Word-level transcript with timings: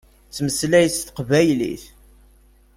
Tettmeslay 0.27 0.87
s 0.91 0.99
teqbaylit. 1.01 1.83